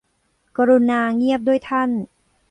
[0.57, 1.89] กรุณาเงียบด้วยท่าน